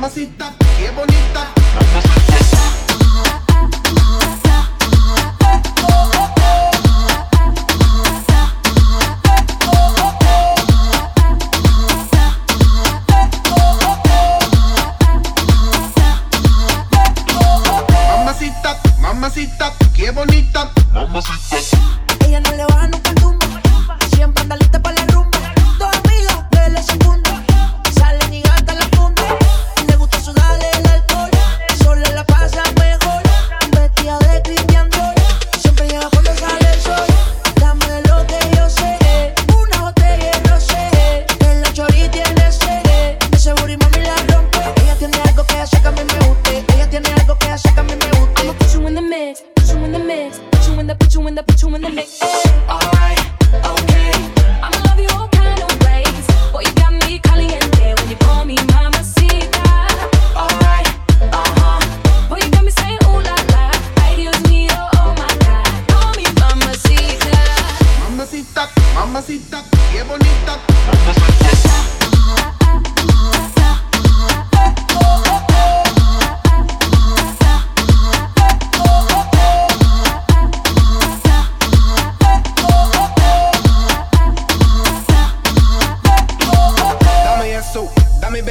[0.00, 1.52] mamacita, qué bonita.
[18.16, 20.70] Mamacita, mamacita, qué bonita.
[20.94, 21.49] Mamacita.
[47.60, 48.09] shake me.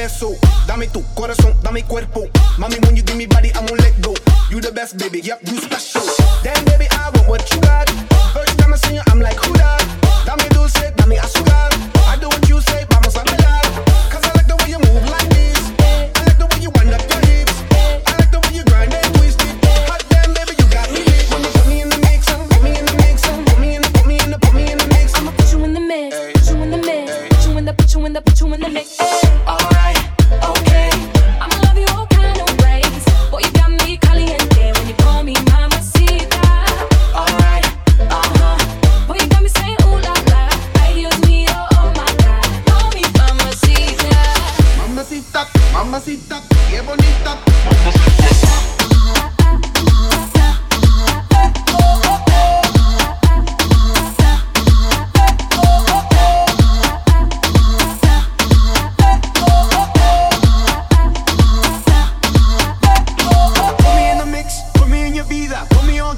[0.00, 0.36] beso.
[0.66, 2.22] Dame tu corazón, dame cuerpo.
[2.58, 4.14] Mommy, when you give me body, I won't let go.
[4.50, 5.20] You the best, baby.
[5.20, 6.02] Yep, you special.
[6.42, 7.90] Damn, baby, I want what you got.
[46.10, 47.38] mamacita, qué bonita.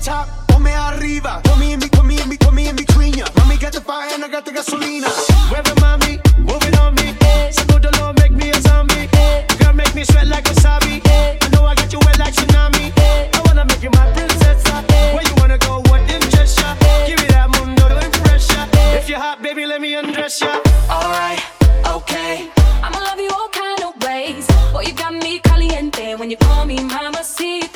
[0.03, 1.41] top, ponme arriba.
[1.45, 3.27] Put me in, put me in, put me in between ya.
[3.37, 5.32] Mommy got the fire and I got the gasolina.
[25.03, 27.25] got me caliente when you call me mama.
[27.25, 27.72] See.